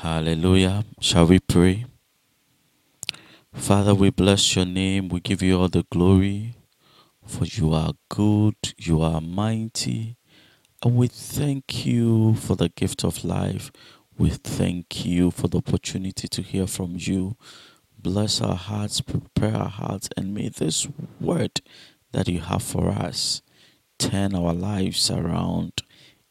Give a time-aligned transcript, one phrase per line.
[0.00, 0.84] Hallelujah.
[1.00, 1.86] Shall we pray?
[3.54, 5.08] Father, we bless your name.
[5.08, 6.54] We give you all the glory,
[7.24, 10.18] for you are good, you are mighty,
[10.84, 13.72] and we thank you for the gift of life.
[14.18, 17.38] We thank you for the opportunity to hear from you.
[17.98, 20.86] Bless our hearts, prepare our hearts, and may this
[21.18, 21.62] word
[22.12, 23.40] that you have for us
[23.98, 25.72] turn our lives around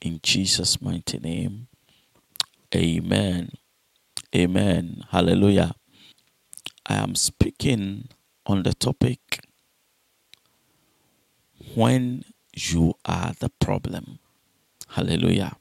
[0.01, 1.67] in Jesus' mighty name.
[2.73, 3.51] Amen.
[4.35, 5.03] Amen.
[5.09, 5.73] Hallelujah.
[6.85, 8.09] I am speaking
[8.45, 9.39] on the topic
[11.75, 12.25] when
[12.55, 14.19] you are the problem.
[14.89, 15.57] Hallelujah.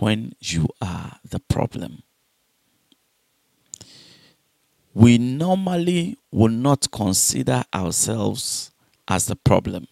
[0.00, 2.02] When you are the problem.
[4.94, 8.72] We normally will not consider ourselves
[9.08, 9.86] as the problem.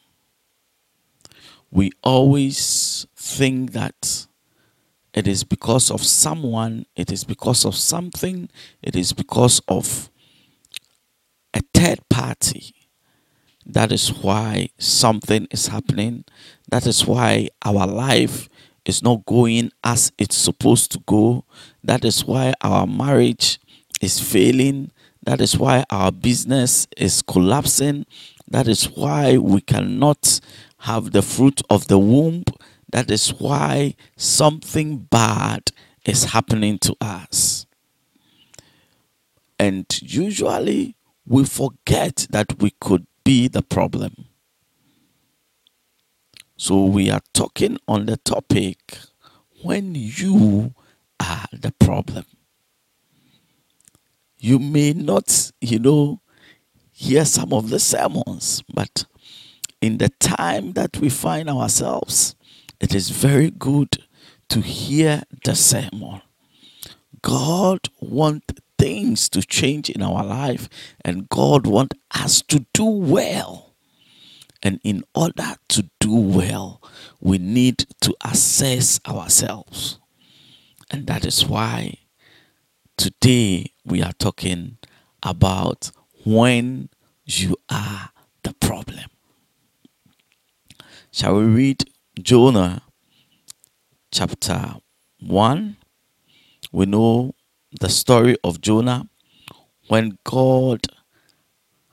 [1.71, 4.27] We always think that
[5.13, 8.49] it is because of someone, it is because of something,
[8.83, 10.11] it is because of
[11.55, 12.75] a third party.
[13.67, 16.25] That is why something is happening.
[16.71, 18.49] That is why our life
[18.85, 21.45] is not going as it's supposed to go.
[21.85, 23.61] That is why our marriage
[24.01, 24.91] is failing.
[25.23, 28.07] That is why our business is collapsing.
[28.49, 30.41] That is why we cannot
[30.79, 32.45] have the fruit of the womb.
[32.93, 35.71] That is why something bad
[36.05, 37.67] is happening to us.
[39.59, 40.97] And usually
[41.27, 44.27] we forget that we could be the problem.
[46.57, 48.99] So we are talking on the topic
[49.63, 50.75] when you
[51.19, 52.25] are the problem.
[54.39, 56.21] You may not, you know,
[56.93, 59.05] hear some of the sermons, but
[59.81, 62.35] in the time that we find ourselves,
[62.81, 63.99] it is very good
[64.49, 66.23] to hear the sermon.
[67.23, 70.69] God wants things to change in our life,
[71.05, 73.75] and God wants us to do well.
[74.63, 76.83] And in order to do well,
[77.21, 79.99] we need to assess ourselves.
[80.91, 81.99] And that is why
[82.97, 84.79] today we are talking
[85.23, 85.91] about
[86.25, 86.89] when
[87.25, 88.11] you are
[88.43, 89.11] the problem.
[91.13, 91.90] Shall we read
[92.23, 92.83] Jonah
[94.11, 94.75] chapter
[95.21, 95.77] 1?
[96.73, 97.35] We know
[97.81, 99.09] the story of Jonah
[99.89, 100.87] when God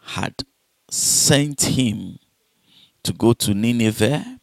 [0.01, 0.43] had
[0.89, 2.19] sent him
[3.03, 4.39] to go to Nineveh,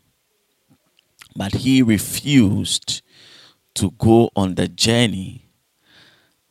[1.37, 3.03] but he refused
[3.75, 5.51] to go on the journey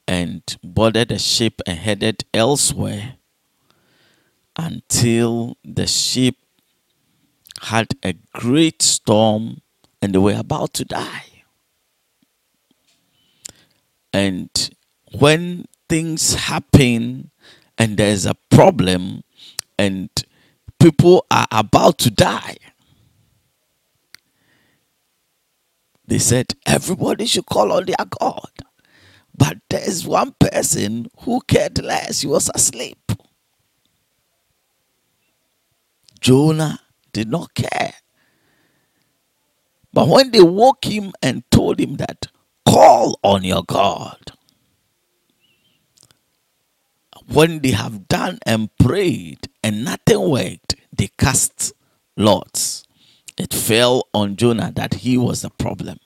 [0.08, 3.16] and boarded a ship and headed elsewhere
[4.58, 6.36] until the ship
[7.64, 9.62] had a great storm
[10.02, 11.24] and they were about to die.
[14.12, 14.50] And
[15.18, 17.32] when things happen
[17.78, 19.24] and there's a problem
[19.80, 20.10] and
[20.78, 22.58] people are about to die,
[26.06, 28.52] they said everybody should call on their God.
[29.36, 33.00] But there's one person who cared less, he was asleep.
[36.20, 36.83] Jonah
[37.14, 37.94] did not care.
[39.94, 42.28] But when they woke him and told him that,
[42.68, 44.32] call on your God,
[47.28, 51.74] when they have done and prayed and nothing worked, they cast
[52.18, 52.86] lots.
[53.38, 56.00] It fell on Jonah that he was the problem.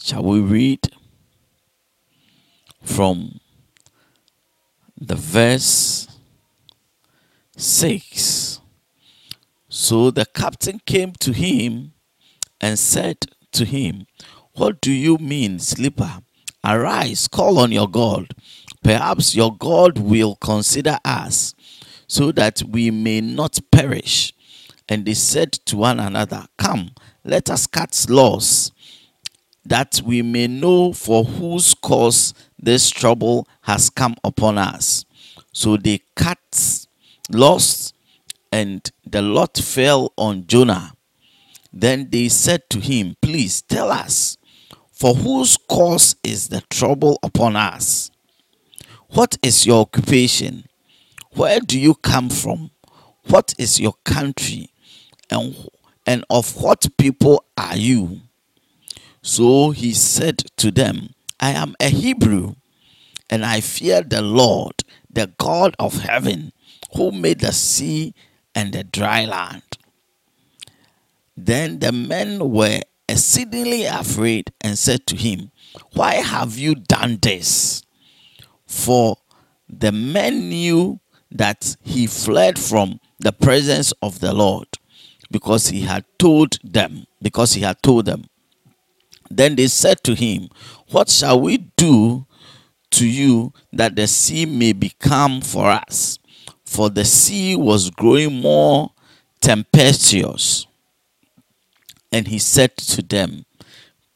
[0.00, 0.80] Shall we read
[2.82, 3.40] from
[5.00, 6.07] the verse
[7.58, 8.60] 6?
[9.68, 11.92] So the captain came to him
[12.60, 13.18] and said
[13.52, 14.06] to him,
[14.54, 16.20] What do you mean, sleeper?
[16.64, 18.28] Arise, call on your God.
[18.82, 21.54] Perhaps your God will consider us
[22.06, 24.32] so that we may not perish.
[24.88, 26.92] And they said to one another, Come,
[27.24, 28.70] let us cut loss,
[29.64, 35.04] that we may know for whose cause this trouble has come upon us.
[35.52, 36.86] So they cut
[37.30, 37.92] loss,
[38.52, 40.92] and the lot fell on Jonah.
[41.72, 44.36] Then they said to him, Please tell us,
[44.92, 48.10] for whose cause is the trouble upon us?
[49.10, 50.64] What is your occupation?
[51.32, 52.70] Where do you come from?
[53.28, 54.70] What is your country?
[55.30, 55.54] And,
[56.06, 58.22] and of what people are you?
[59.22, 61.10] So he said to them,
[61.40, 62.54] I am a Hebrew,
[63.30, 66.52] and I fear the Lord, the God of heaven,
[66.94, 68.14] who made the sea
[68.54, 69.62] and the dry land.
[71.36, 75.50] Then the men were exceedingly afraid and said to him,
[75.94, 77.82] Why have you done this?
[78.66, 79.16] For
[79.68, 81.00] the men knew
[81.30, 84.68] that he fled from the presence of the Lord
[85.30, 88.24] because he had told them, because he had told them.
[89.30, 90.48] Then they said to him,
[90.90, 92.26] What shall we do
[92.92, 96.18] to you that the sea may become for us?
[96.68, 98.92] For the sea was growing more
[99.40, 100.66] tempestuous.
[102.12, 103.46] And he said to them,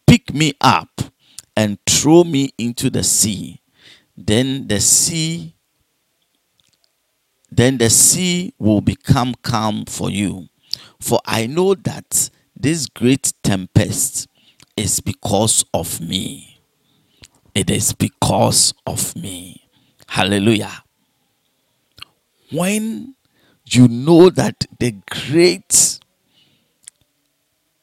[0.07, 1.01] Pick me up
[1.57, 3.63] and throw me into the sea.
[4.17, 5.57] Then the sea
[7.51, 10.49] then the sea will become calm for you.
[11.01, 14.29] For I know that this great tempest
[14.77, 16.61] is because of me.
[17.55, 19.69] It is because of me.
[20.07, 20.85] Hallelujah.
[22.53, 23.15] When
[23.67, 25.99] you know that the great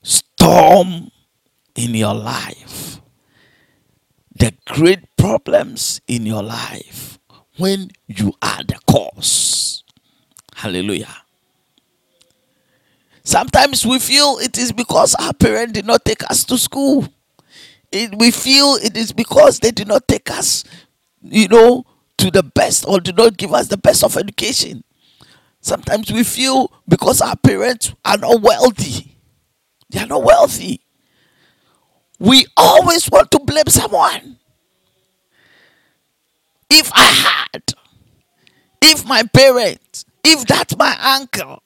[0.03, 1.11] storm
[1.75, 3.01] in your life,
[4.35, 7.19] the great problems in your life,
[7.57, 9.83] when you are the cause.
[10.55, 11.23] Hallelujah.
[13.23, 17.07] Sometimes we feel it is because our parents did not take us to school.
[17.91, 20.63] It, we feel it is because they did not take us,
[21.21, 21.85] you know,
[22.19, 24.83] to the best or did not give us the best of education.
[25.61, 29.15] Sometimes we feel because our parents are not wealthy.
[29.89, 30.81] They are not wealthy.
[32.19, 34.37] We always want to blame someone.
[36.69, 37.01] If I
[37.53, 37.73] had,
[38.81, 41.63] if my parents, if that's my uncle,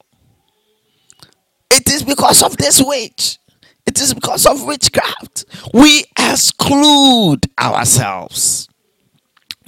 [1.70, 3.40] it is because of this witch.
[3.86, 5.46] It is because of witchcraft.
[5.74, 8.70] We exclude ourselves.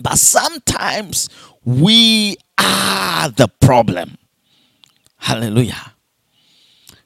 [0.05, 1.29] But sometimes
[1.63, 4.19] we are the problem.
[5.17, 5.93] Hallelujah.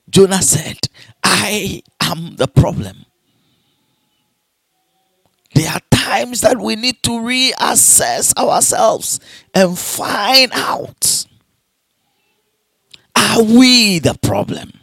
[0.10, 0.80] Jonah said,
[1.24, 3.06] I am the problem.
[5.56, 9.22] There are times that we need to reassess ourselves
[9.54, 11.25] and find out
[13.16, 14.74] are we the problem?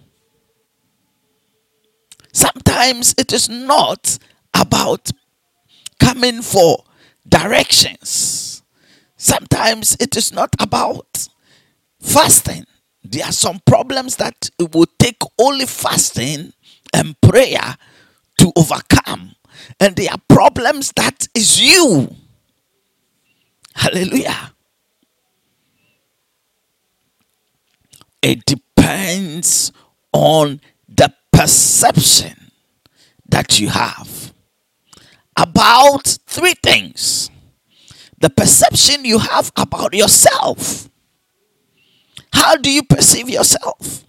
[2.33, 4.19] Sometimes it is not
[4.55, 5.11] about
[6.01, 6.83] coming for
[7.29, 8.63] directions.
[9.17, 11.29] Sometimes it is not about
[12.01, 12.65] fasting.
[13.03, 16.53] There are some problems that it will take only fasting
[16.93, 17.77] and prayer
[18.39, 19.37] to overcome
[19.81, 22.15] and there are problems that is you.
[23.75, 24.53] Hallelujah.
[28.23, 29.73] It depends
[30.13, 32.51] on the perception
[33.29, 34.33] that you have
[35.37, 37.31] about three things
[38.19, 40.89] the perception you have about yourself.
[42.33, 44.05] How do you perceive yourself?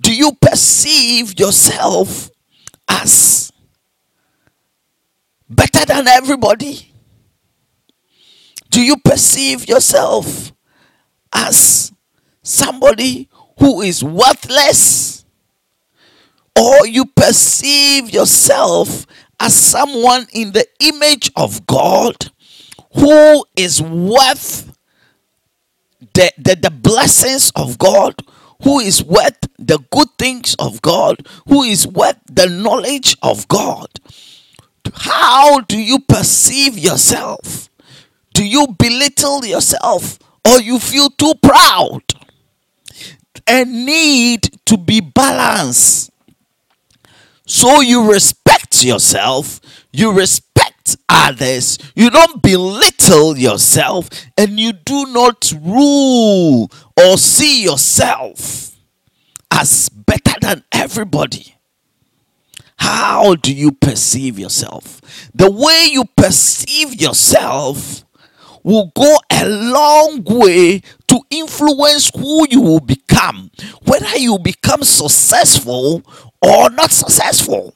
[0.00, 2.30] Do you perceive yourself
[2.88, 3.52] as
[5.48, 6.92] better than everybody?
[8.70, 10.52] Do you perceive yourself
[11.32, 11.92] as
[12.42, 13.28] somebody
[13.58, 15.24] who is worthless?
[16.56, 19.06] Or you perceive yourself
[19.40, 22.30] as someone in the image of God
[22.94, 24.76] who is worth
[26.14, 28.14] the, the, the blessings of God,
[28.62, 33.88] who is worth the good things of God, who is worth the knowledge of God.
[34.94, 37.68] How do you perceive yourself?
[38.34, 42.02] Do you belittle yourself or you feel too proud?
[43.46, 46.10] And need to be balanced.
[47.48, 49.58] So you respect yourself,
[49.90, 58.76] you respect others, you don't belittle yourself, and you do not rule or see yourself
[59.50, 61.54] as better than everybody.
[62.76, 65.00] How do you perceive yourself?
[65.34, 68.04] The way you perceive yourself
[68.62, 73.50] will go a long way to influence who you will become,
[73.86, 76.02] whether you become successful
[76.42, 77.74] or not successful.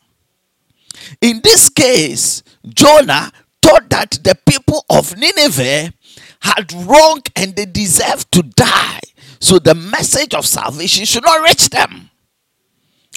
[1.21, 5.93] In this case, Jonah thought that the people of Nineveh
[6.41, 9.01] had wrong and they deserved to die.
[9.41, 12.11] So the message of salvation should not reach them.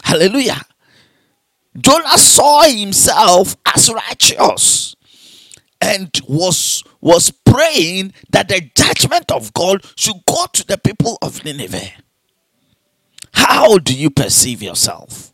[0.04, 0.62] Hallelujah.
[1.80, 4.96] Jonah saw himself as righteous
[5.82, 11.44] and was was praying that the judgment of God should go to the people of
[11.44, 11.92] Nineveh.
[13.34, 15.34] How do you perceive yourself?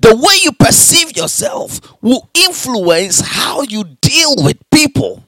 [0.00, 5.24] The way you perceive yourself will influence how you deal with people.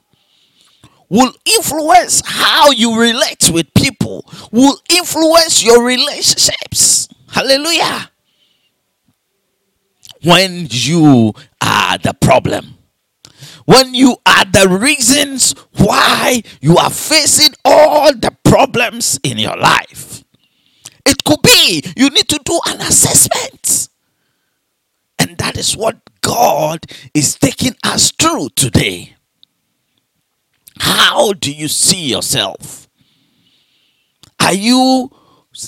[1.08, 4.24] Will influence how you relate with people.
[4.50, 7.08] Will influence your relationships.
[7.28, 8.08] Hallelujah.
[10.22, 12.78] when you are the problem.
[13.64, 20.24] When you are the reasons why you are facing all the problems in your life.
[21.06, 23.88] It could be you need to do an assessment.
[25.22, 29.14] And that is what God is taking us through today.
[30.80, 32.88] How do you see yourself?
[34.40, 35.10] Are you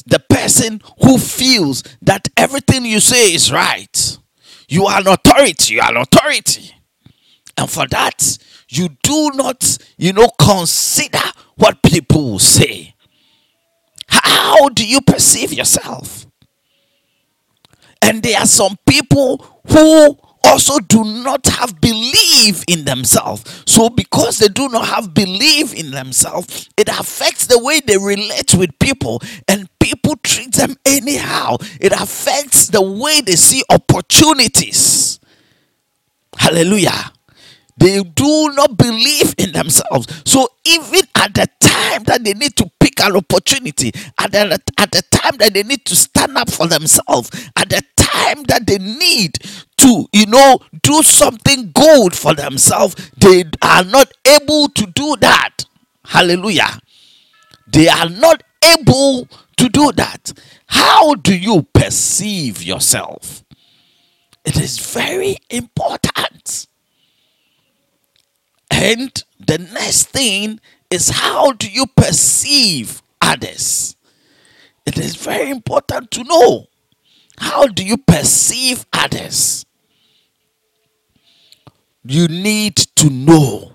[0.06, 4.18] the person who feels that everything you say is right?
[4.68, 6.73] You are an authority, you are an authority.
[7.56, 11.23] And for that, you do not, you know, consider
[11.54, 12.96] what people say.
[14.08, 16.26] How do you perceive yourself?
[18.04, 23.62] And there are some people who also do not have belief in themselves.
[23.66, 28.54] So, because they do not have belief in themselves, it affects the way they relate
[28.54, 31.56] with people, and people treat them anyhow.
[31.80, 35.18] It affects the way they see opportunities.
[36.37, 37.12] Hallelujah.
[37.76, 40.06] They do not believe in themselves.
[40.26, 44.90] So, even at the time that they need to pick an opportunity, at the, at
[44.92, 48.78] the time that they need to stand up for themselves, at the time that they
[48.78, 49.38] need
[49.78, 55.64] to, you know, do something good for themselves, they are not able to do that.
[56.04, 56.80] Hallelujah.
[57.66, 58.42] They are not
[58.78, 60.32] able to do that.
[60.66, 63.44] How do you perceive yourself?
[64.44, 66.66] It is very important.
[68.70, 70.61] And the next thing
[70.94, 73.96] is how do you perceive others?
[74.86, 76.66] It is very important to know
[77.36, 79.66] how do you perceive others?
[82.04, 83.72] You need to know.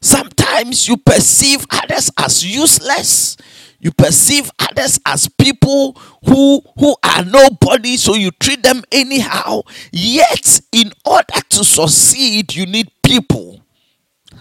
[0.00, 3.36] Sometimes you perceive others as useless.
[3.78, 9.62] You perceive others as people who who are nobody, so you treat them anyhow.
[9.90, 13.60] Yet, in order to succeed, you need people.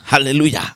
[0.03, 0.75] Hallelujah.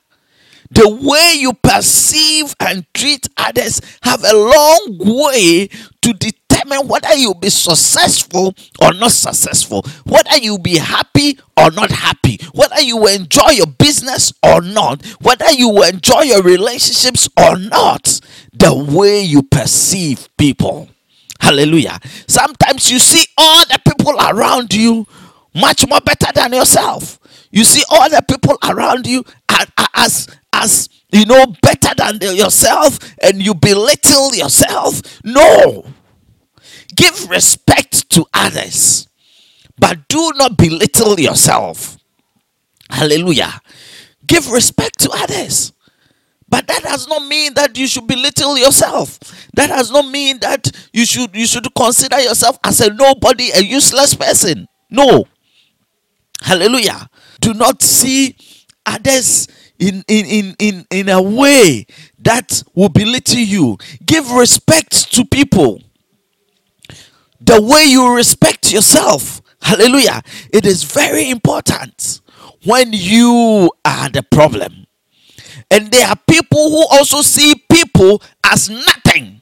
[0.75, 5.69] The way you perceive and treat others have a long way
[6.01, 11.91] to determine whether you'll be successful or not successful, whether you'll be happy or not
[11.91, 17.29] happy, whether you will enjoy your business or not, whether you will enjoy your relationships
[17.37, 18.19] or not.
[18.53, 20.89] The way you perceive people.
[21.39, 21.99] Hallelujah.
[22.27, 25.07] Sometimes you see all the people around you
[25.53, 27.19] much more better than yourself.
[27.51, 30.27] You see all the people around you as as
[31.11, 35.01] you know better than yourself and you belittle yourself.
[35.23, 35.85] No.
[36.95, 39.07] Give respect to others,
[39.77, 41.97] but do not belittle yourself.
[42.89, 43.59] Hallelujah.
[44.25, 45.73] Give respect to others.
[46.47, 49.19] But that does not mean that you should belittle yourself.
[49.55, 53.61] That does not mean that you should you should consider yourself as a nobody, a
[53.61, 54.67] useless person.
[54.89, 55.25] No.
[56.41, 57.09] Hallelujah.
[57.41, 58.35] Do not see
[58.85, 59.47] others
[59.79, 61.85] in, in, in, in, in a way
[62.19, 63.77] that will belittle you.
[64.05, 65.81] Give respect to people.
[67.41, 69.41] The way you respect yourself.
[69.61, 70.21] Hallelujah.
[70.51, 72.21] It is very important
[72.63, 74.85] when you are the problem.
[75.71, 79.41] And there are people who also see people as nothing.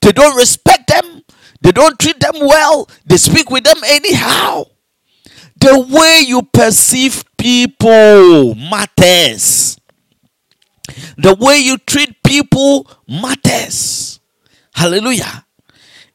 [0.00, 1.22] They don't respect them,
[1.62, 4.64] they don't treat them well, they speak with them anyhow.
[5.58, 9.78] The way you perceive people matters.
[11.16, 14.18] The way you treat people matters.
[14.74, 15.46] Hallelujah.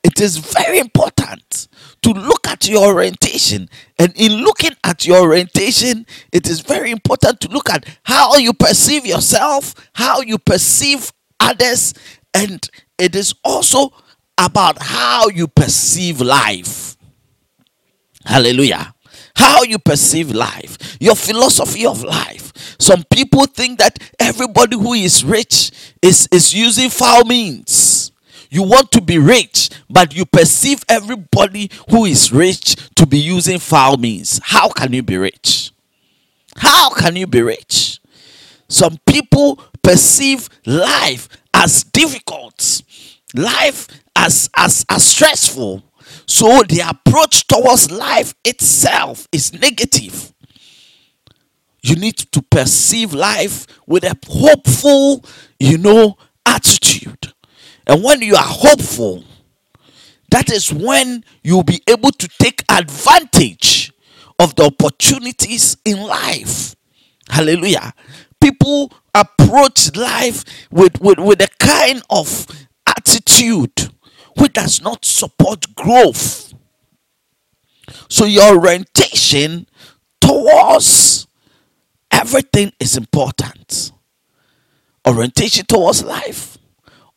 [0.04, 1.70] It is very important
[2.02, 3.70] to look at your orientation.
[3.98, 8.52] And in looking at your orientation, it is very important to look at how you
[8.52, 11.94] perceive yourself, how you perceive others,
[12.34, 13.94] and it is also
[14.38, 16.98] about how you perceive life.
[18.26, 18.94] Hallelujah
[19.36, 22.76] how you perceive life, your philosophy of life.
[22.80, 25.72] Some people think that everybody who is rich
[26.02, 28.12] is, is using foul means.
[28.50, 33.60] You want to be rich, but you perceive everybody who is rich to be using
[33.60, 34.40] foul means.
[34.44, 35.72] How can you be rich?
[36.58, 38.00] How can you be rich?
[38.68, 42.82] Some people perceive life as difficult,
[43.34, 45.84] life as, as, as stressful
[46.32, 50.34] so the approach towards life itself is negative.
[51.84, 55.26] You need to perceive life with a hopeful,
[55.60, 57.34] you know, attitude.
[57.86, 59.26] And when you are hopeful,
[60.30, 63.92] that is when you'll be able to take advantage
[64.40, 66.78] of the opportunities in life.
[67.30, 67.94] Hallelujah.
[68.40, 72.48] People approach life with, with, with a kind of
[72.88, 73.92] attitude
[74.38, 76.54] which does not support growth.
[78.10, 79.68] So your orientation
[80.20, 81.28] towards
[82.10, 83.92] everything is important.
[85.08, 86.58] Orientation towards life,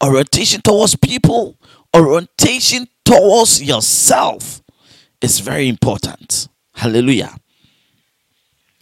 [0.02, 1.56] orientation towards people,
[1.94, 4.62] orientation towards yourself
[5.20, 6.48] is very important.
[6.74, 7.36] Hallelujah.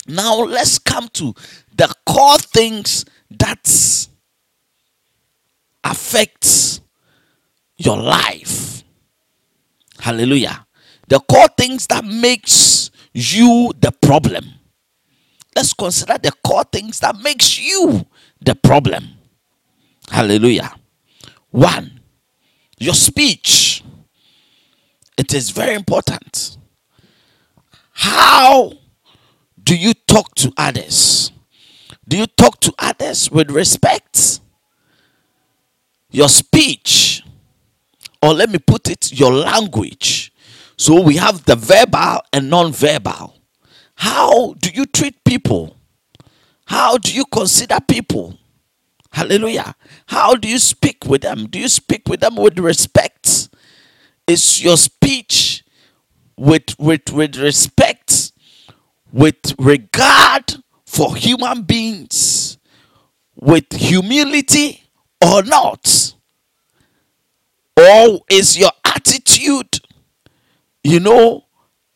[0.06, 1.34] Now let's come to
[1.74, 4.08] the core things that
[5.84, 6.80] affects
[7.84, 8.84] your life.
[9.98, 10.66] Hallelujah.
[11.08, 14.44] The core things that makes you the problem.
[15.54, 18.06] Let's consider the core things that makes you
[18.40, 19.08] the problem.
[20.10, 20.74] Hallelujah.
[21.50, 22.00] One,
[22.78, 23.84] your speech.
[25.18, 26.56] It is very important.
[27.92, 28.72] How
[29.62, 31.30] do you talk to others?
[32.08, 34.40] Do you talk to others with respect?
[36.10, 37.01] Your speech,
[38.22, 40.32] or let me put it, your language.
[40.76, 43.36] So we have the verbal and non verbal.
[43.96, 45.76] How do you treat people?
[46.66, 48.38] How do you consider people?
[49.12, 49.74] Hallelujah.
[50.06, 51.46] How do you speak with them?
[51.46, 53.50] Do you speak with them with respect?
[54.26, 55.64] Is your speech
[56.36, 58.32] with, with, with respect,
[59.12, 60.54] with regard
[60.86, 62.58] for human beings,
[63.36, 64.82] with humility
[65.22, 66.01] or not?
[67.76, 69.80] Or is your attitude,
[70.84, 71.44] you know,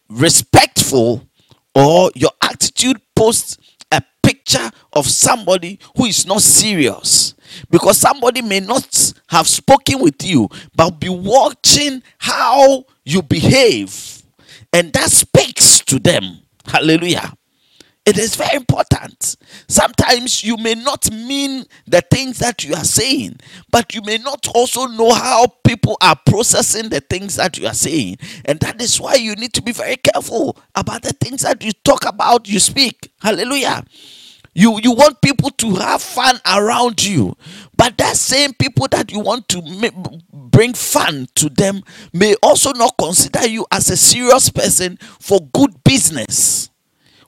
[0.08, 1.28] respectful,
[1.74, 3.58] or your attitude posts
[3.92, 7.34] a picture of somebody who is not serious?
[7.70, 14.22] Because somebody may not have spoken with you, but be watching how you behave,
[14.72, 16.40] and that speaks to them.
[16.66, 17.32] Hallelujah.
[18.06, 19.36] It is very important.
[19.66, 23.40] Sometimes you may not mean the things that you are saying,
[23.72, 27.74] but you may not also know how people are processing the things that you are
[27.74, 28.18] saying.
[28.44, 31.72] And that is why you need to be very careful about the things that you
[31.84, 33.10] talk about, you speak.
[33.20, 33.84] Hallelujah.
[34.54, 37.36] You, you want people to have fun around you,
[37.76, 42.96] but that same people that you want to bring fun to them may also not
[42.96, 46.55] consider you as a serious person for good business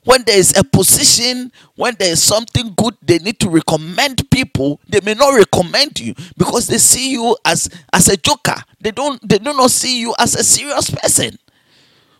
[0.09, 4.81] when there is a position, when there is something good, they need to recommend people.
[4.89, 8.55] They may not recommend you because they see you as as a joker.
[8.81, 11.37] They don't they do not see you as a serious person.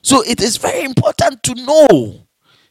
[0.03, 2.27] So it is very important to know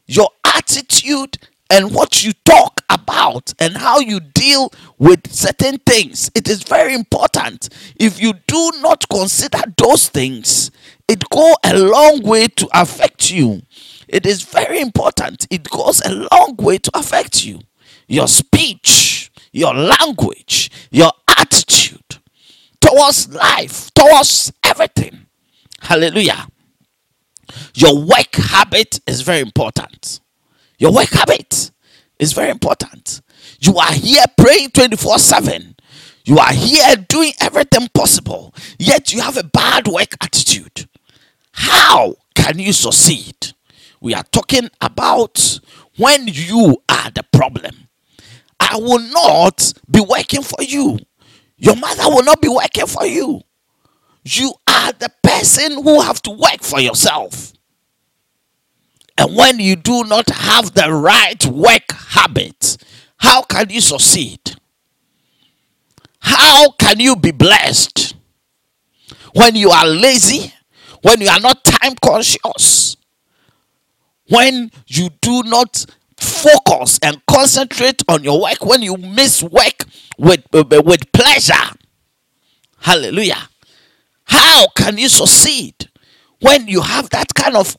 [0.07, 1.37] your attitude
[1.69, 6.31] and what you talk about and how you deal with certain things.
[6.33, 7.67] It is very important.
[7.99, 10.71] If you do not consider those things,
[11.09, 13.61] it go a long way to affect you.
[14.09, 15.45] It is very important.
[15.51, 17.61] It goes a long way to affect you.
[18.07, 22.17] Your speech, your language, your attitude
[22.81, 25.27] towards life, towards everything.
[25.81, 26.47] Hallelujah.
[27.75, 30.19] Your work habit is very important.
[30.79, 31.71] Your work habit
[32.17, 33.21] is very important.
[33.59, 35.75] You are here praying 24 7.
[36.25, 40.87] You are here doing everything possible, yet you have a bad work attitude.
[41.51, 43.53] How can you succeed?
[44.01, 45.59] We are talking about
[45.97, 47.87] when you are the problem.
[48.59, 50.99] I will not be working for you.
[51.57, 53.41] Your mother will not be working for you.
[54.23, 57.53] You are the person who have to work for yourself.
[59.17, 62.77] And when you do not have the right work habit,
[63.17, 64.39] how can you succeed?
[66.21, 68.15] How can you be blessed?
[69.33, 70.53] When you are lazy,
[71.01, 72.95] when you are not time conscious,
[74.29, 75.85] when you do not
[76.17, 79.85] focus and concentrate on your work, when you miss work
[80.17, 81.53] with, uh, with pleasure.
[82.79, 83.49] Hallelujah.
[84.25, 85.89] How can you succeed
[86.39, 87.75] when you have that kind of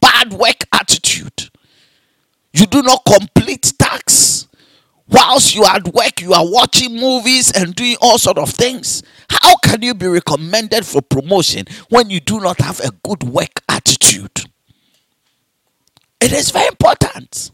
[0.00, 1.50] bad work attitude?
[2.52, 4.46] You do not complete tasks.
[5.10, 9.02] Whilst you are at work, you are watching movies and doing all sort of things.
[9.30, 13.62] How can you be recommended for promotion when you do not have a good work
[13.68, 14.50] attitude?
[16.20, 17.50] It is very important.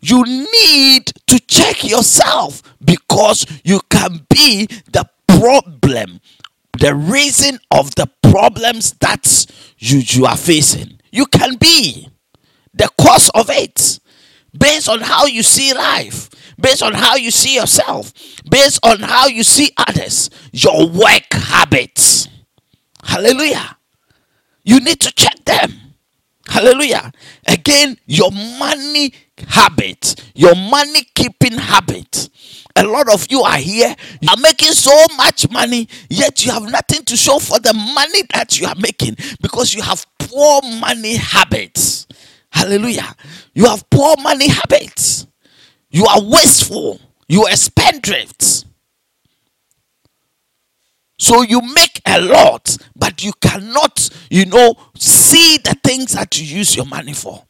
[0.00, 6.20] You need to check yourself because you can be the problem,
[6.78, 9.46] the reason of the problems that
[9.78, 11.00] you, you are facing.
[11.10, 12.08] You can be
[12.74, 13.98] the cause of it
[14.56, 18.12] based on how you see life, based on how you see yourself,
[18.48, 22.28] based on how you see others, your work habits.
[23.02, 23.76] Hallelujah.
[24.62, 25.87] You need to check them.
[26.58, 27.12] Hallelujah.
[27.46, 29.12] Again, your money
[29.46, 32.28] habit, your money keeping habit,
[32.74, 36.64] A lot of you are here, you are making so much money, yet you have
[36.64, 41.14] nothing to show for the money that you are making because you have poor money
[41.14, 42.08] habits.
[42.50, 43.14] Hallelujah.
[43.54, 45.28] You have poor money habits.
[45.90, 47.00] You are wasteful.
[47.28, 48.64] You are spendthrifts.
[51.18, 56.58] So you make a lot, but you cannot, you know, see the things that you
[56.58, 57.44] use your money for.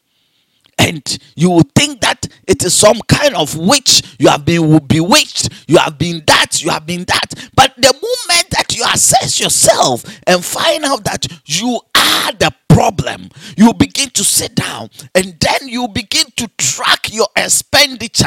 [0.79, 4.01] And you will think that it is some kind of witch.
[4.17, 5.49] You have been bewitched.
[5.67, 6.63] You have been that.
[6.63, 7.49] You have been that.
[7.53, 13.29] But the moment that you assess yourself and find out that you are the problem,
[13.57, 18.25] you begin to sit down and then you begin to track your expenditure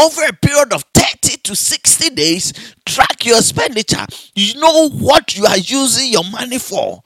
[0.00, 2.52] over a period of 30 to 60 days,
[2.84, 4.04] track your expenditure.
[4.34, 7.02] You know what you are using your money for.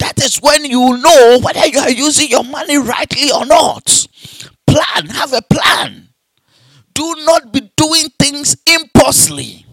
[0.00, 4.08] That is when you know whether you are using your money rightly or not.
[4.66, 6.08] Plan, have a plan.
[6.94, 9.64] Do not be doing things impulsively.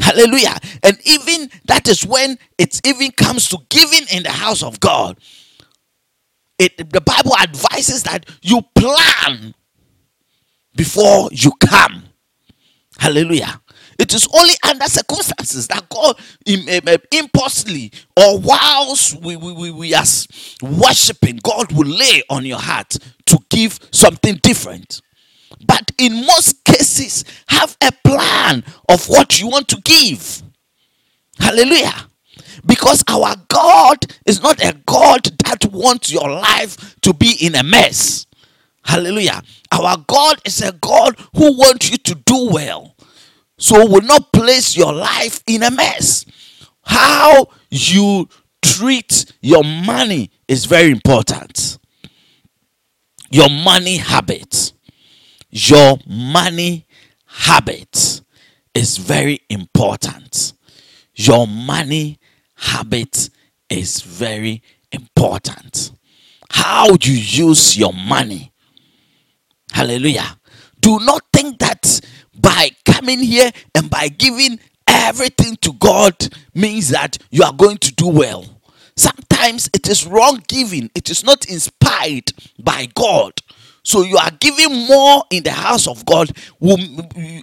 [0.00, 0.56] Hallelujah.
[0.82, 5.18] And even that is when it even comes to giving in the house of God.
[6.58, 9.54] It, the Bible advises that you plan
[10.76, 12.04] before you come.
[12.98, 13.60] Hallelujah.
[13.98, 16.18] It is only under circumstances that God
[17.12, 20.04] impulsively or whilst we, we, we, we are
[20.62, 25.00] worshiping, God will lay on your heart to give something different.
[25.66, 30.42] But in most cases, have a plan of what you want to give.
[31.38, 32.08] Hallelujah.
[32.66, 37.62] Because our God is not a God that wants your life to be in a
[37.62, 38.26] mess.
[38.84, 39.42] Hallelujah.
[39.72, 42.94] Our God is a God who wants you to do well.
[43.58, 46.26] So will not place your life in a mess.
[46.82, 48.28] How you
[48.62, 51.78] treat your money is very important.
[53.30, 54.72] Your money habit.
[55.50, 56.86] Your money
[57.26, 58.20] habit
[58.74, 60.52] is very important.
[61.14, 62.18] Your money
[62.56, 63.30] habit
[63.70, 65.92] is very important.
[66.50, 68.52] How you use your money
[69.74, 70.38] Hallelujah.
[70.80, 72.00] Do not think that
[72.40, 76.14] by coming here and by giving everything to God
[76.54, 78.46] means that you are going to do well.
[78.96, 82.32] Sometimes it is wrong giving, it is not inspired
[82.62, 83.32] by God.
[83.82, 86.78] So you are giving more in the house of God, will,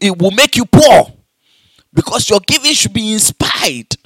[0.02, 1.12] it will make you poor
[1.94, 3.98] because your giving should be inspired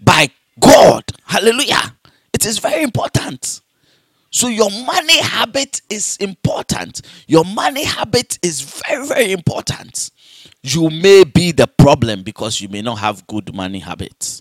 [0.00, 0.28] by
[0.60, 1.02] God.
[1.24, 1.96] Hallelujah.
[2.32, 3.60] It is very important.
[4.30, 7.02] So your money habit is important.
[7.26, 10.10] Your money habit is very, very important.
[10.62, 14.40] You may be the problem because you may not have good money habits.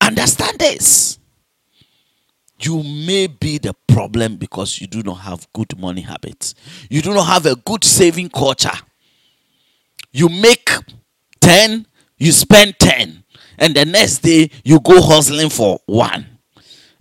[0.00, 1.18] Understand this.
[2.60, 6.54] You may be the problem because you do not have good money habits.
[6.88, 8.78] You do not have a good saving culture.
[10.12, 10.68] You make
[11.40, 11.86] 10,
[12.18, 13.24] you spend 10,
[13.58, 16.26] and the next day you go hustling for one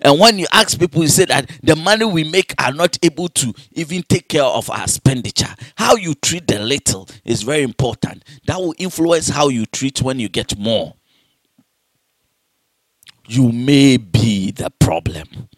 [0.02, 3.28] and when you ask people, you say that the money we make are not able
[3.30, 5.54] to even take care of our expenditure.
[5.76, 8.24] How you treat the little is very important.
[8.48, 10.94] That will influence how you treat when you get more.
[13.28, 15.50] You may be the problem.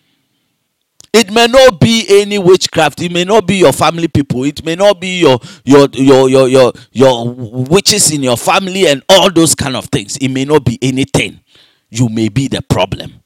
[1.14, 3.02] It may not be any witchcraft.
[3.02, 4.46] It may not be your family people.
[4.46, 9.04] It may not be your your your your your, your witches in your family and
[9.10, 10.16] all those kind of things.
[10.18, 11.42] It may not be anything.
[11.90, 13.22] You may be the problem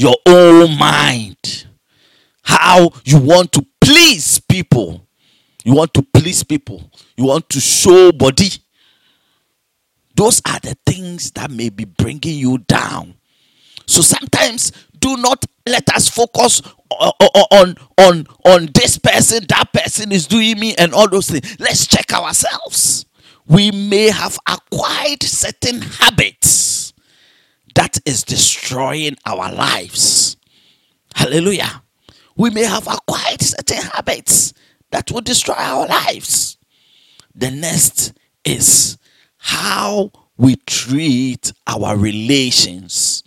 [0.00, 1.66] your own mind.
[2.42, 5.06] How you want to please people.
[5.62, 6.90] You want to please people.
[7.18, 8.48] You want to show body.
[10.16, 13.14] Those are the things that may be bringing you down.
[13.86, 17.12] So sometimes do not let us focus on
[17.50, 21.86] on on on this person that person is doing me and all those things let's
[21.86, 23.06] check ourselves
[23.46, 26.69] we may have acquired certain habits
[27.74, 30.36] that is destroying our lives.
[31.14, 31.82] Hallelujah.
[32.36, 34.52] We may have acquired certain habits
[34.90, 36.56] that will destroy our lives.
[37.34, 38.12] The next
[38.44, 38.98] is
[39.38, 43.22] how we treat our relations.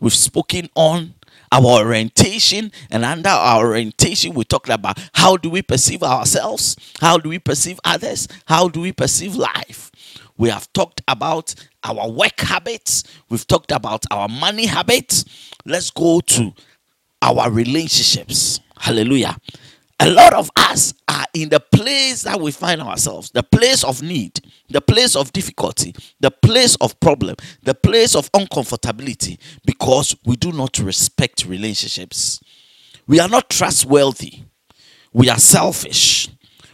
[0.00, 1.14] We've spoken on
[1.52, 7.18] our orientation, and under our orientation, we talked about how do we perceive ourselves, how
[7.18, 9.91] do we perceive others, how do we perceive life.
[10.42, 15.24] We have talked about our work habits, we've talked about our money habits.
[15.64, 16.52] Let's go to
[17.22, 18.58] our relationships.
[18.76, 19.36] Hallelujah.
[20.00, 24.02] A lot of us are in the place that we find ourselves, the place of
[24.02, 30.34] need, the place of difficulty, the place of problem, the place of uncomfortability, because we
[30.34, 32.40] do not respect relationships.
[33.06, 34.40] We are not trustworthy.
[35.12, 36.30] We are selfish.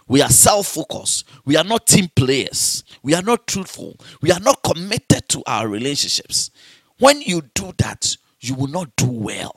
[0.09, 1.29] We are self focused.
[1.44, 2.83] We are not team players.
[3.03, 3.97] We are not truthful.
[4.23, 6.51] We are not committed to our relationships.
[6.99, 9.55] When you do that, you will not do well.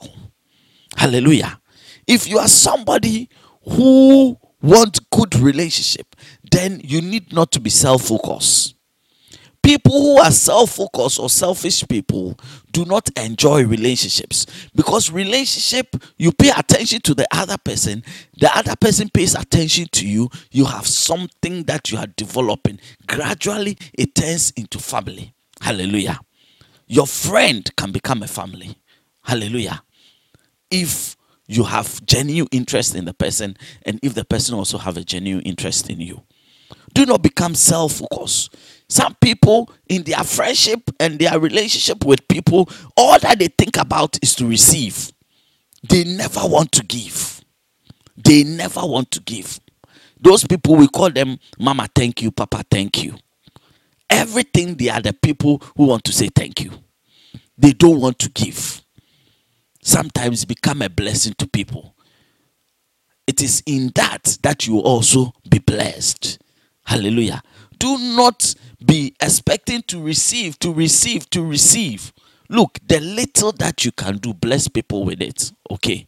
[0.96, 1.60] Hallelujah.
[2.06, 3.30] If you are somebody
[3.64, 6.16] who wants good relationship,
[6.52, 8.76] then you need not to be self-focused.
[9.63, 12.38] People who are self-focused or selfish people
[12.71, 18.04] do not enjoy relationships because relationship you pay attention to the other person,
[18.39, 22.80] the other person pays attention to you, you have something that you are developing.
[23.08, 25.34] Gradually it turns into family.
[25.62, 26.19] Hallelujah.
[26.88, 28.76] Your friend can become a family.
[29.21, 29.84] Hallelujah.
[30.71, 35.04] If you have genuine interest in the person and if the person also have a
[35.04, 36.24] genuine interest in you
[36.93, 38.56] do not become self-focused
[38.91, 44.19] some people in their friendship and their relationship with people all that they think about
[44.21, 45.13] is to receive.
[45.88, 47.39] They never want to give.
[48.17, 49.62] They never want to give.
[50.19, 52.32] Those people we call them mama thank you.
[52.32, 53.15] Papa thank you.
[54.10, 56.71] Everything they are the people who want to say thank you.
[57.58, 58.82] They don't want to give.
[59.82, 61.95] Sometimes become a blessing to people.
[63.25, 66.39] It is in that that you also be blessed.
[66.84, 67.41] Hallelujah.
[67.82, 68.54] Do not
[68.86, 72.13] be expecting to receive, to receive, to receive.
[72.48, 75.52] Look, the little that you can do, bless people with it.
[75.72, 76.06] Okay.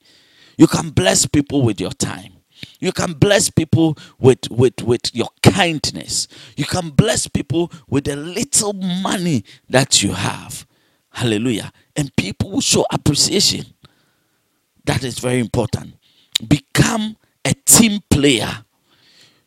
[0.55, 2.33] You can bless people with your time.
[2.79, 6.27] You can bless people with, with, with your kindness.
[6.55, 10.67] You can bless people with the little money that you have.
[11.09, 11.71] Hallelujah.
[11.95, 13.65] And people will show appreciation.
[14.85, 15.95] That is very important.
[16.47, 18.63] Become a team player.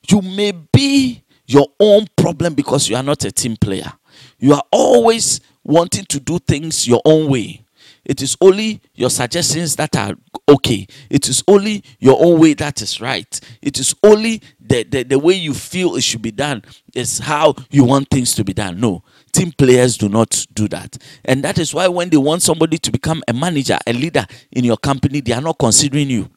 [0.09, 3.93] You may be your own problem because you are not a team player.
[4.39, 7.63] You are always wanting to do things your own way.
[8.05, 10.15] It is only your suggestions that are
[10.49, 10.87] okay.
[11.11, 13.41] It is only your own way that is right.
[13.61, 16.63] It is only the, the, the way you feel it should be done
[16.95, 18.79] is how you want things to be done.
[18.79, 20.97] No, team players do not do that.
[21.25, 24.63] And that is why when they want somebody to become a manager, a leader in
[24.65, 26.31] your company, they are not considering you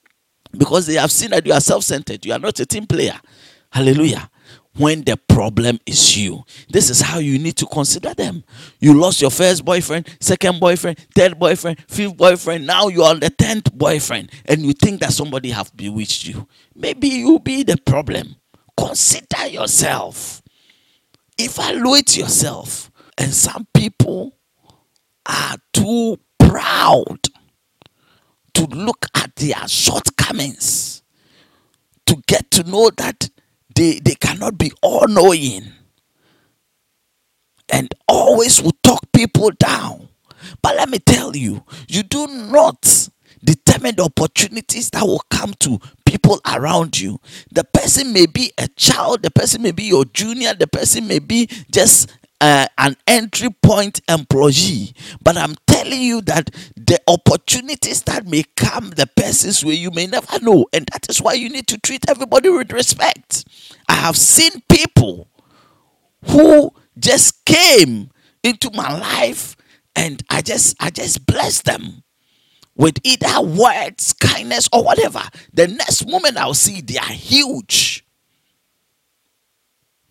[0.58, 2.26] because they have seen that you are self centered.
[2.26, 3.20] You are not a team player.
[3.72, 4.28] Hallelujah
[4.76, 6.44] when the problem is you.
[6.70, 8.44] This is how you need to consider them.
[8.80, 12.66] You lost your first boyfriend, second boyfriend, third boyfriend, fifth boyfriend.
[12.66, 16.48] Now you are the tenth boyfriend, and you think that somebody have bewitched you.
[16.76, 18.36] Maybe you be the problem.
[18.78, 20.42] Consider yourself.
[21.38, 22.92] Evaluate yourself.
[23.18, 24.38] And some people
[25.26, 27.20] are too proud
[28.54, 31.04] to look at their shortcomings
[32.06, 33.30] to get to know that
[33.80, 35.72] they, they cannot be all knowing
[37.70, 40.10] and always will talk people down.
[40.62, 43.08] But let me tell you, you do not
[43.42, 47.22] determine the opportunities that will come to people around you.
[47.54, 51.20] The person may be a child, the person may be your junior, the person may
[51.20, 52.12] be just
[52.42, 54.94] uh, an entry point employee.
[55.22, 55.56] But I'm
[55.90, 60.68] telling you that the opportunities that may come the person's way, you may never know.
[60.74, 63.46] And that is why you need to treat everybody with respect.
[63.88, 65.30] I have seen people
[66.28, 68.12] who just came
[68.44, 69.56] into my life
[69.96, 72.04] and I just I just bless them
[72.76, 75.22] with either words, kindness, or whatever.
[75.54, 78.06] The next moment I'll see they are huge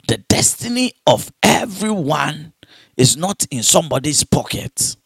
[0.09, 2.55] the destiny of everyone
[2.97, 4.97] is not in somebody's pocket.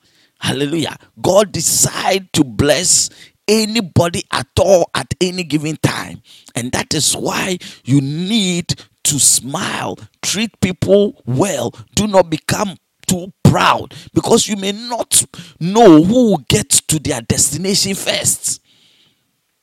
[0.42, 0.96] Hallelujah.
[1.20, 3.10] God decide to bless
[3.46, 6.20] anybody at all at any given time.
[6.56, 8.74] And that is why you need
[9.04, 11.72] to smile, treat people well.
[11.94, 12.76] Do not become
[13.06, 15.24] too proud because you may not
[15.60, 18.60] know who will get to their destination first.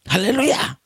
[0.05, 0.79] Hallelujah.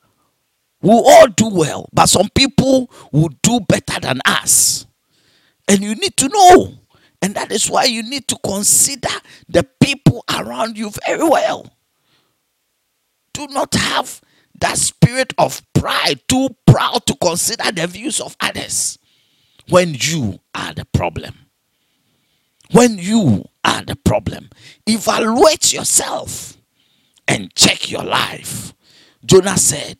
[0.82, 4.86] We'll all do well, but some people will do better than us.
[5.68, 6.78] And you need to know.
[7.24, 9.08] And that is why you need to consider
[9.48, 11.72] the people around you very well.
[13.32, 14.20] Do not have
[14.60, 18.98] that spirit of pride, too proud to consider the views of others
[19.70, 21.34] when you are the problem.
[22.72, 24.50] When you are the problem,
[24.86, 26.58] evaluate yourself
[27.26, 28.74] and check your life.
[29.24, 29.96] Jonah said,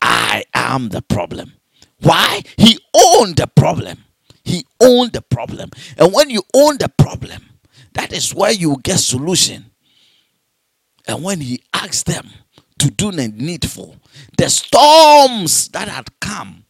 [0.00, 1.52] I am the problem.
[2.00, 2.40] Why?
[2.56, 4.04] He owned the problem.
[4.44, 5.70] He owned the problem.
[5.96, 7.42] And when you own the problem,
[7.94, 9.66] that is where you get solution.
[11.06, 12.28] And when he asked them
[12.78, 13.96] to do the needful,
[14.38, 16.64] the storms that had come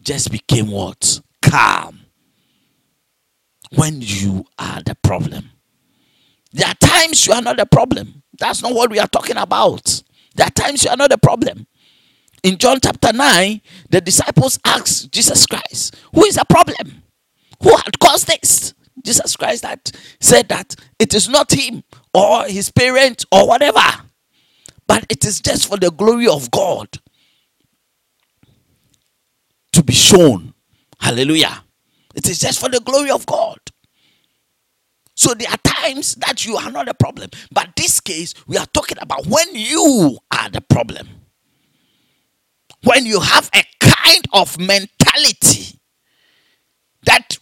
[0.00, 1.20] just became what?
[1.42, 2.00] Calm.
[3.74, 5.50] When you are the problem.
[6.52, 8.22] There are times you are not the problem.
[8.38, 10.02] That's not what we are talking about.
[10.34, 11.66] There are times you are not the problem.
[12.42, 17.02] In John chapter 9, the disciples asked Jesus Christ, Who is the problem?
[17.62, 18.74] Who had caused this?
[19.04, 23.80] Jesus Christ that said that it is not him or his parents or whatever,
[24.86, 26.88] but it is just for the glory of God
[29.72, 30.54] to be shown.
[31.00, 31.64] Hallelujah.
[32.14, 33.58] It is just for the glory of God.
[35.16, 37.30] So there are times that you are not a problem.
[37.52, 41.08] But this case, we are talking about when you are the problem.
[42.84, 45.78] When you have a kind of mentality
[47.04, 47.38] that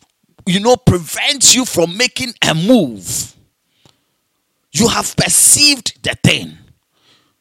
[0.47, 3.35] you know prevents you from making a move.
[4.73, 6.57] You have perceived the thing.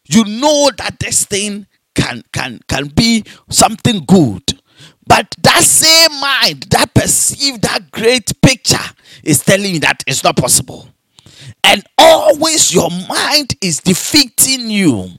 [0.07, 4.43] You know that this thing can can can be something good.
[5.07, 8.77] But that same mind that perceived that great picture
[9.23, 10.87] is telling you that it's not possible.
[11.63, 15.09] And always your mind is defeating you.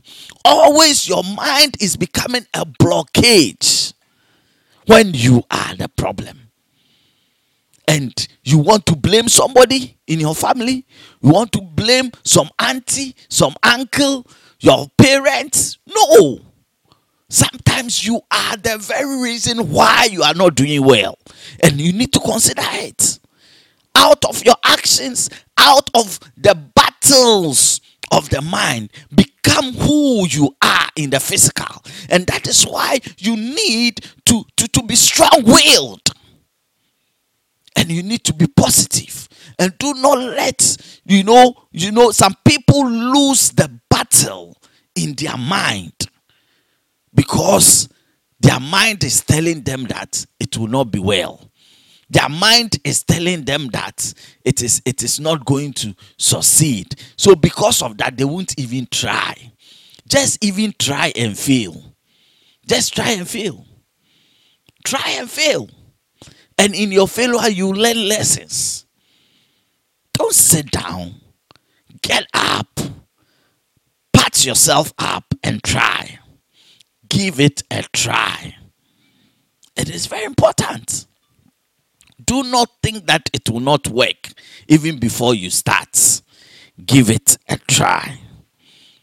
[0.48, 3.66] Always your mind is becoming a blockade
[4.86, 6.38] when you are the problem
[7.88, 10.86] and you want to blame somebody in your family,
[11.20, 14.24] you want to blame some auntie, some uncle,
[14.60, 15.78] your parents.
[15.84, 16.38] No.
[17.28, 21.18] Sometimes you are the very reason why you are not doing well,
[21.60, 23.18] and you need to consider it.
[23.96, 25.28] Out of your actions,
[25.58, 27.80] out of the battles
[28.12, 28.90] of the mind,
[29.56, 31.82] become who you are in the physical.
[32.10, 36.10] And that is why you need to, to, to be strong willed
[37.76, 39.28] and you need to be positive.
[39.58, 44.56] And do not let you know you know some people lose the battle
[44.94, 45.94] in their mind
[47.14, 47.88] because
[48.38, 51.50] their mind is telling them that it will not be well
[52.08, 54.12] their mind is telling them that
[54.44, 58.86] it is it is not going to succeed so because of that they won't even
[58.90, 59.34] try
[60.08, 61.94] just even try and fail
[62.66, 63.64] just try and fail
[64.84, 65.68] try and fail
[66.58, 68.86] and in your failure, you learn lessons.
[70.14, 71.16] Don't sit down.
[72.02, 72.80] Get up.
[74.12, 76.18] Pat yourself up and try.
[77.08, 78.56] Give it a try.
[79.76, 81.06] It is very important.
[82.26, 84.32] Do not think that it will not work
[84.68, 86.22] even before you start.
[86.84, 88.18] Give it a try.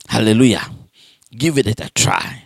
[0.08, 0.70] Hallelujah.
[1.32, 2.44] Give it a try.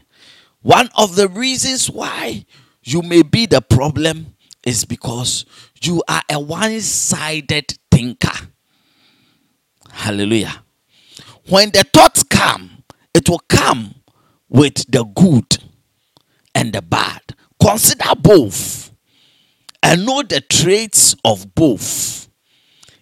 [0.62, 2.46] One of the reasons why
[2.84, 4.36] you may be the problem
[4.66, 5.46] is because
[5.82, 8.50] you are a one sided thinker.
[9.92, 10.63] Hallelujah.
[11.50, 13.96] When the thoughts come, it will come
[14.50, 15.63] with the good
[16.54, 17.22] and the bad.
[17.62, 18.92] Consider both
[19.84, 22.30] and know the traits of both.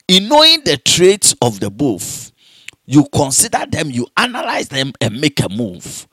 [0.08, 2.32] In knowing the traits of the both,
[2.86, 6.08] you consider them, you analyze them, and make a move.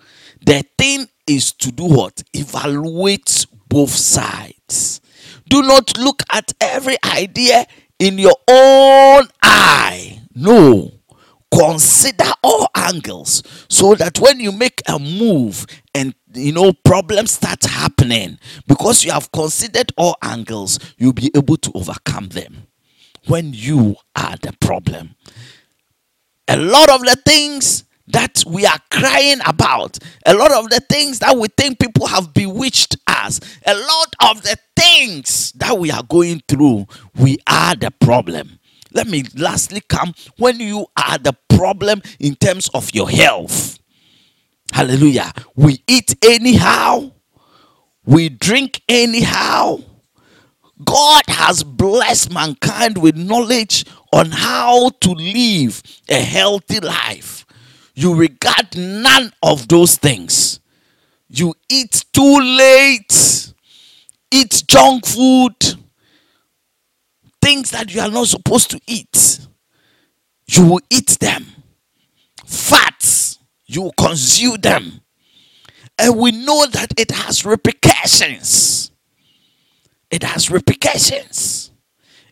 [0.44, 2.22] The thing is to do what?
[2.32, 5.00] Evaluate both sides.
[5.48, 7.66] Do not look at every idea
[7.98, 10.20] in your own eye.
[10.34, 10.90] No.
[11.52, 17.64] Consider all angles so that when you make a move and you know problems start
[17.64, 22.66] happening because you have considered all angles, you'll be able to overcome them
[23.26, 25.14] when you are the problem.
[26.48, 31.20] A lot of the things that we are crying about, a lot of the things
[31.20, 36.02] that we think people have bewitched us, a lot of the things that we are
[36.02, 38.58] going through, we are the problem.
[38.92, 43.78] Let me lastly come when you are the problem in terms of your health.
[44.72, 45.32] Hallelujah.
[45.54, 47.12] We eat anyhow,
[48.04, 49.78] we drink anyhow.
[50.84, 57.42] God has blessed mankind with knowledge on how to live a healthy life
[57.94, 60.60] you regard none of those things.
[61.28, 63.52] You eat too late,
[64.30, 65.54] eat junk food,
[67.40, 69.40] things that you are not supposed to eat.
[70.46, 71.46] You will eat them.
[72.44, 72.91] Fats,
[73.74, 75.00] you consume them.
[75.98, 78.90] And we know that it has repercussions.
[80.10, 81.70] It has repercussions.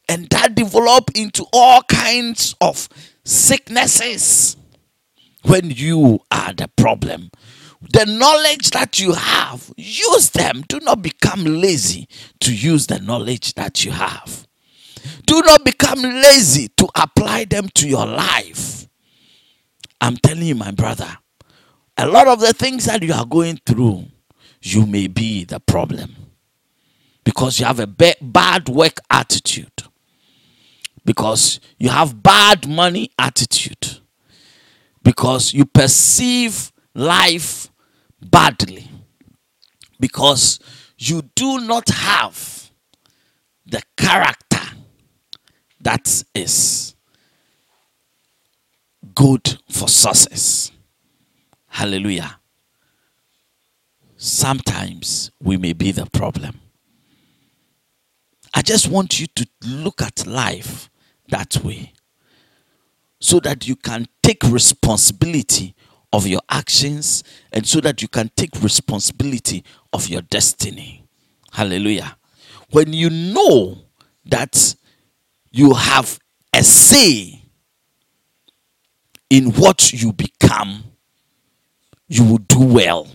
[0.08, 2.88] And that develop into all kinds of
[3.24, 4.56] sicknesses
[5.44, 7.30] when you are the problem.
[7.92, 10.64] The knowledge that you have, use them.
[10.68, 12.08] Do not become lazy
[12.40, 14.46] to use the knowledge that you have.
[15.26, 18.86] Do not become lazy to apply them to your life.
[20.00, 21.18] I'm telling you, my brother,
[22.00, 24.06] a lot of the things that you are going through,
[24.62, 26.14] you may be the problem
[27.24, 29.82] because you have a bad work attitude,
[31.04, 34.00] because you have bad money attitude
[35.02, 37.70] because you perceive life
[38.20, 38.88] badly.
[39.98, 40.60] Because
[40.98, 42.70] you do not have
[43.66, 44.60] the character
[45.80, 46.94] that is
[49.14, 50.72] good for success.
[51.70, 52.38] Hallelujah.
[54.16, 56.60] Sometimes we may be the problem.
[58.52, 60.90] I just want you to look at life
[61.28, 61.94] that way
[63.20, 65.74] so that you can take responsibility
[66.12, 71.06] of your actions and so that you can take responsibility of your destiny.
[71.52, 72.16] Hallelujah.
[72.70, 73.78] When you know
[74.26, 74.74] that
[75.52, 76.18] you have
[76.52, 77.42] a say
[79.30, 80.84] in what you become,
[82.10, 83.06] you will do well.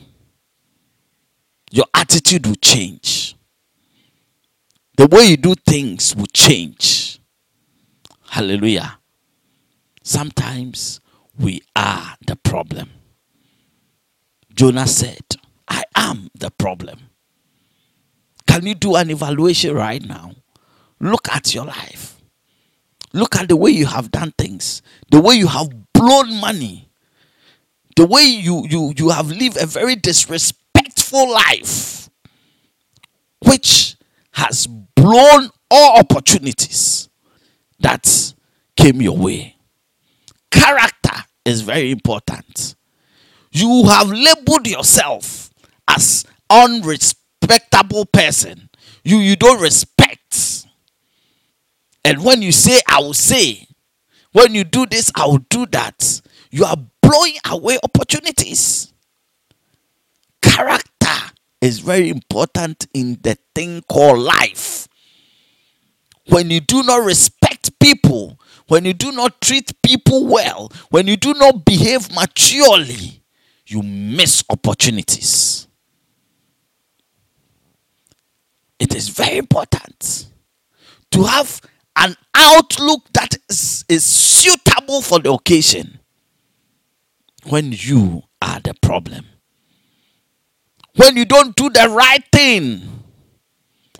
[1.69, 3.35] Your attitude will change.
[4.97, 7.19] The way you do things will change.
[8.29, 8.99] Hallelujah.
[10.01, 11.01] Sometimes
[11.37, 12.89] we are the problem.
[14.53, 15.25] Jonah said,
[15.67, 17.09] I am the problem.
[18.47, 20.31] Can you do an evaluation right now?
[21.01, 22.21] Look at your life.
[23.11, 24.81] Look at the way you have done things,
[25.11, 26.84] the way you have blown money,
[27.95, 32.09] the way you, you, you have lived a very disrespectful life,
[33.45, 33.95] which
[34.31, 37.09] has blown all opportunities
[37.79, 38.33] that
[38.75, 39.55] came your way.
[40.51, 42.75] Character is very important.
[43.51, 45.49] You have labeled yourself
[45.87, 48.69] as unrespectable person.
[49.03, 50.65] You you don't respect.
[52.03, 53.67] And when you say I will say,
[54.33, 56.21] when you do this I will do that,
[56.51, 58.93] you are blowing away opportunities.
[60.41, 61.31] Character
[61.61, 64.87] is very important in the thing called life.
[66.27, 71.17] When you do not respect people, when you do not treat people well, when you
[71.17, 73.21] do not behave maturely,
[73.67, 75.67] you miss opportunities.
[78.79, 80.27] It is very important
[81.11, 81.61] to have
[81.95, 85.99] an outlook that is, is suitable for the occasion
[87.47, 89.25] when you are the problem.
[90.95, 93.03] When you don't do the right thing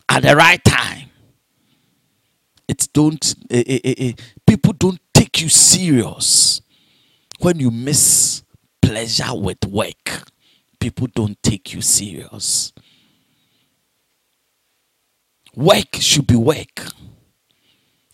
[0.08, 1.10] at the right time,
[2.68, 4.12] it don't eh, eh, eh, eh,
[4.48, 6.62] people don't take you serious.
[7.40, 8.44] When you miss
[8.82, 10.24] pleasure with work,
[10.80, 12.72] people don't take you serious.
[15.56, 16.88] Work should be work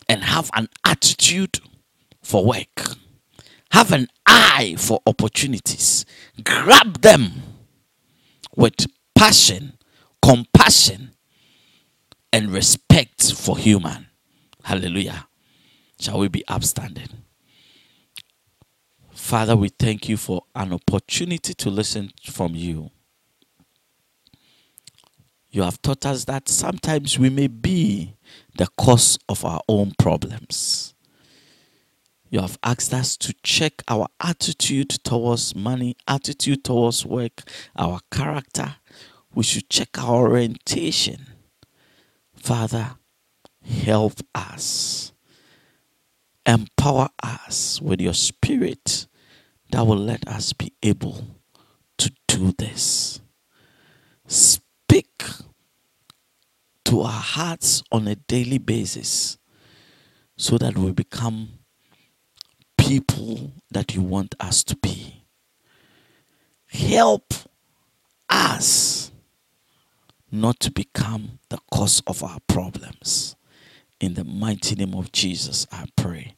[0.10, 1.60] and have an attitude
[2.22, 2.96] for work.
[3.72, 6.06] Have an eye for opportunities.
[6.44, 7.32] Grab them
[8.56, 9.74] with passion,
[10.22, 11.12] compassion,
[12.34, 14.08] and respect for human.
[14.64, 15.28] Hallelujah.
[16.00, 17.10] Shall we be upstanding?
[19.12, 22.90] Father, we thank you for an opportunity to listen from you.
[25.52, 28.16] You have taught us that sometimes we may be
[28.58, 30.94] the cause of our own problems.
[32.32, 37.42] You have asked us to check our attitude towards money, attitude towards work,
[37.76, 38.76] our character.
[39.36, 41.28] We should check our orientation.
[42.34, 42.92] Father,
[43.62, 45.12] help us.
[46.46, 49.08] Empower us with your spirit
[49.74, 51.26] that will let us be able
[51.98, 53.20] to do this.
[54.28, 55.22] Speak
[56.86, 59.38] to our hearts on a daily basis
[60.38, 61.50] so that we become
[63.00, 65.24] people that you want us to be.
[66.68, 67.34] Help
[68.30, 69.14] us
[70.30, 73.38] not to become the cause of our problems.
[74.02, 76.36] In the mighty name of Jesus, I pray.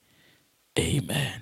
[0.77, 1.41] Amen.